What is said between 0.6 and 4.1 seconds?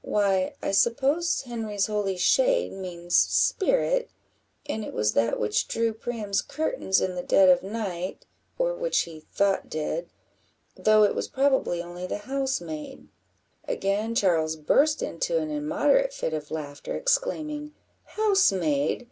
I suppose Henry's holy shade means spirit,